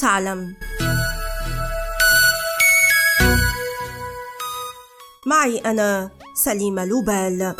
[0.00, 0.54] تعلم.
[5.26, 7.54] معي أنا سليمة لوبال.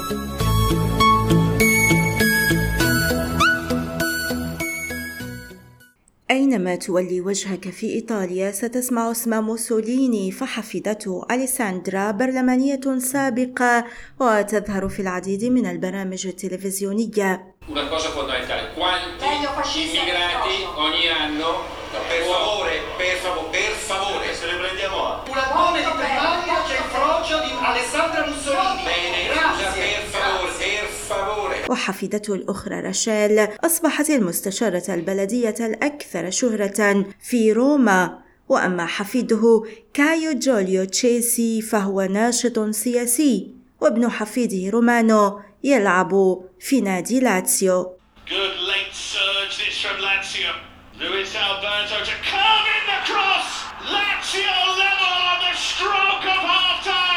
[6.30, 13.84] أينما تولي وجهك في إيطاليا ستسمع اسم موسوليني فحفيدته أليساندرا برلمانية سابقة
[14.20, 17.55] وتظهر في العديد من البرامج التلفزيونية.
[31.70, 38.18] وحفيدته الأخرى رشال أصبحت المستشارة البلدية الأكثر شهرة في روما
[38.48, 47.98] وأما حفيده كايو جوليو تشيسي فهو ناشط سياسي وابن حفيده رومانو يلعب في نادي لاتسيو.
[53.94, 57.08] Lazio level on the stroke of half time.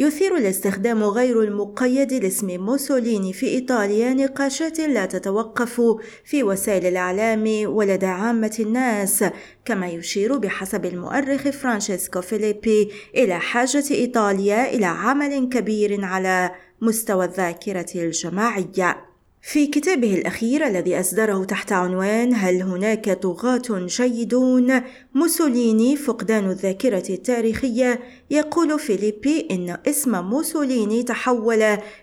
[0.00, 5.80] يثير الاستخدام غير المقيد لاسم موسوليني في إيطاليا نقاشات لا تتوقف
[6.24, 9.24] في وسائل الإعلام ولدى عامة الناس
[9.64, 17.90] كما يشير بحسب المؤرخ فرانشيسكو فيليبي إلى حاجة إيطاليا إلى عمل كبير على مستوى الذاكرة
[17.94, 19.09] الجماعية.
[19.42, 24.82] في كتابه الأخير الذي أصدره تحت عنوان هل هناك طغاة جيدون؟
[25.14, 31.62] موسوليني فقدان الذاكرة التاريخية يقول فيليبي إن اسم موسوليني تحول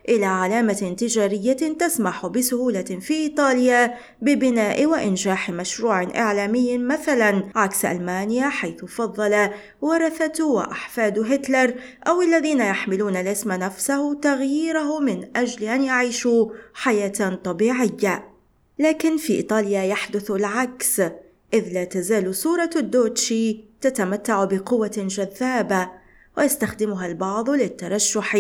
[0.10, 8.86] إلى علامة تجارية تسمح بسهولة في إيطاليا ببناء وإنجاح مشروع إعلامي مثلا عكس ألمانيا حيث
[8.86, 9.50] فضل
[9.82, 11.74] ورثة وأحفاد هتلر
[12.08, 18.30] أو الذين يحملون الاسم نفسه تغييره من أجل أن يعيشوا حياة طبيعية
[18.80, 21.00] لكن في إيطاليا يحدث العكس
[21.54, 25.90] إذ لا تزال صورة الدوتشي تتمتع بقوة جذابة
[26.38, 28.32] ويستخدمها البعض للترشح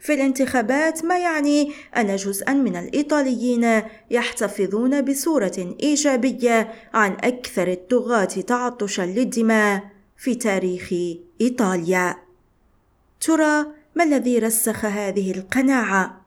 [0.00, 9.02] في الانتخابات ما يعني أن جزءا من الإيطاليين يحتفظون بصورة إيجابية عن أكثر الطغاة تعطشا
[9.02, 9.82] للدماء
[10.16, 10.92] في تاريخ
[11.40, 12.16] إيطاليا.
[13.20, 16.25] ترى ما الذي رسخ هذه القناعة؟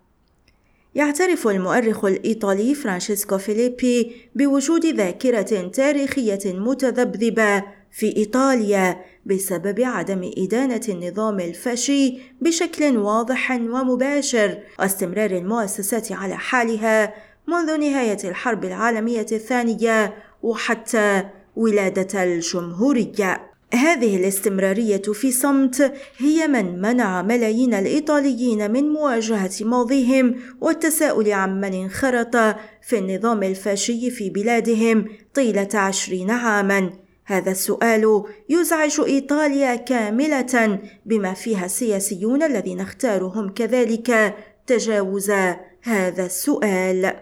[0.95, 11.39] يعترف المؤرخ الإيطالي فرانشيسكو فيليبي بوجود ذاكرة تاريخية متذبذبة في إيطاليا بسبب عدم إدانة النظام
[11.39, 17.13] الفاشي بشكل واضح ومباشر واستمرار المؤسسات على حالها
[17.47, 20.13] منذ نهاية الحرب العالمية الثانية
[20.43, 21.23] وحتى
[21.55, 23.48] ولادة الجمهورية.
[23.73, 31.73] هذه الاستمرارية في صمت هي من منع ملايين الإيطاليين من مواجهة ماضيهم والتساؤل عن من
[31.73, 32.35] انخرط
[32.81, 36.89] في النظام الفاشي في بلادهم طيلة عشرين عاماً.
[37.29, 44.35] هذا السؤال يزعج إيطاليا كاملة بما فيها السياسيون الذين اختاروهم كذلك
[44.67, 45.31] تجاوز
[45.81, 47.13] هذا السؤال.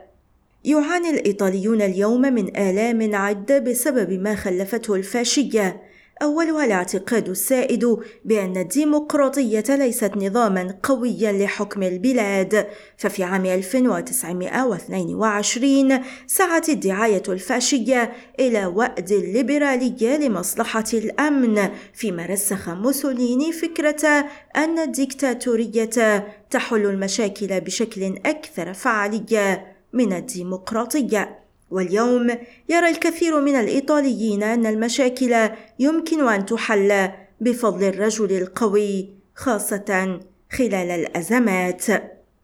[0.66, 5.87] يعاني الإيطاليون اليوم من آلام عدة بسبب ما خلفته الفاشية
[6.22, 12.68] أولها الاعتقاد السائد بأن الديمقراطية ليست نظاما قويا لحكم البلاد.
[12.98, 24.26] ففي عام 1922 سعت الدعاية الفاشية إلى وأد الليبرالية لمصلحة الأمن فيما رسخ موسوليني فكرة
[24.56, 31.47] أن الديكتاتورية تحل المشاكل بشكل أكثر فعالية من الديمقراطية.
[31.72, 32.38] واليوم
[32.70, 37.10] يرى الكثير من الإيطاليين أن المشاكل يمكن أن تحل
[37.42, 40.20] بفضل الرجل القوي خاصة
[40.52, 41.86] خلال الأزمات.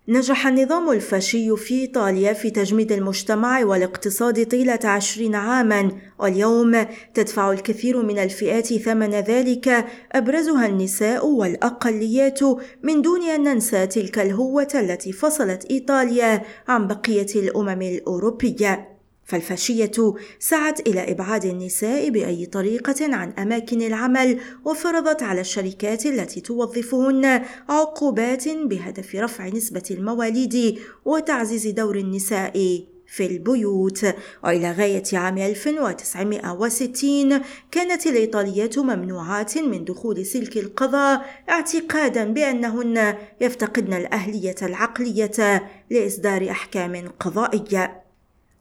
[0.07, 8.01] نجح النظام الفاشي في إيطاليا في تجميد المجتمع والاقتصاد طيلة عشرين عاما واليوم تدفع الكثير
[8.01, 12.39] من الفئات ثمن ذلك أبرزها النساء والأقليات
[12.83, 18.92] من دون أن ننسى تلك الهوة التي فصلت إيطاليا عن بقية الأمم الأوروبية
[19.25, 19.91] فالفاشية
[20.39, 28.49] سعت إلى إبعاد النساء بأي طريقة عن أماكن العمل وفرضت على الشركات التي توظفهن عقوبات
[28.49, 34.05] بهدف رفع نسبة المواليد وتعزيز دور النساء في البيوت.
[34.43, 44.55] وإلى غاية عام 1960 كانت الإيطاليات ممنوعات من دخول سلك القضاء اعتقادا بأنهن يفتقدن الأهلية
[44.61, 48.02] العقلية لإصدار أحكام قضائية.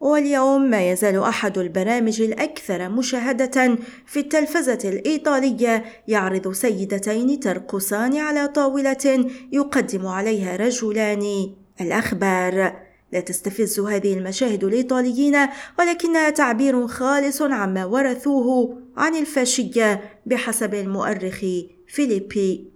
[0.02, 9.26] واليوم ما يزال أحد البرامج الأكثر مشاهدة في التلفزة الإيطالية يعرض سيدتين ترقصان على طاولة
[9.52, 11.52] يقدم عليها رجلان.
[11.81, 12.76] الأخبار
[13.12, 15.37] لا تستفز هذه المشاهد الإيطاليين
[15.78, 21.44] ولكنها تعبير خالص عما ورثوه عن الفاشية بحسب المؤرخ
[21.88, 22.72] فيليبي.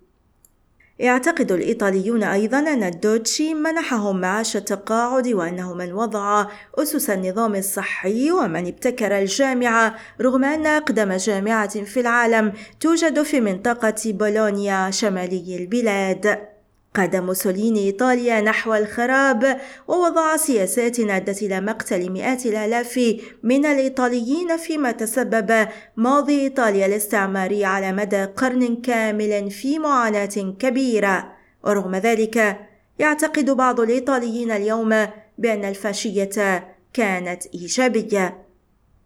[0.98, 8.66] يعتقد الإيطاليون أيضا أن الدوتشي منحهم معاش التقاعد وأنه من وضع أسس النظام الصحي ومن
[8.66, 16.55] ابتكر الجامعة رغم أن أقدم جامعة في العالم توجد في منطقة بولونيا شمالي البلاد.
[16.96, 24.92] قاد موسوليني إيطاليا نحو الخراب ووضع سياسات أدت إلى مقتل مئات الآلاف من الإيطاليين فيما
[24.92, 31.32] تسبب ماضي إيطاليا الاستعماري على مدى قرن كامل في معاناة كبيرة.
[31.64, 32.60] ورغم ذلك
[32.98, 35.06] يعتقد بعض الإيطاليين اليوم
[35.38, 38.46] بأن الفاشية كانت إيجابية.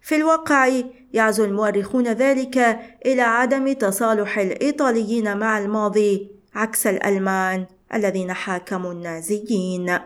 [0.03, 0.71] في الواقع
[1.13, 9.99] يعزو المؤرخون ذلك إلى عدم تصالح الإيطاليين مع الماضي عكس الألمان الذين حاكموا النازيين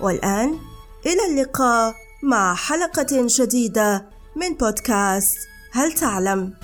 [0.00, 0.58] والآن
[1.06, 4.06] إلى اللقاء مع حلقة جديدة
[4.36, 5.36] من بودكاست
[5.72, 6.54] هل تعلم؟